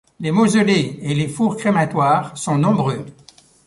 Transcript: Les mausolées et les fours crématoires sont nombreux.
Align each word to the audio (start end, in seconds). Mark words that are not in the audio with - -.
Les 0.19 0.31
mausolées 0.31 0.97
et 1.03 1.13
les 1.13 1.27
fours 1.27 1.57
crématoires 1.57 2.35
sont 2.35 2.57
nombreux. 2.57 3.05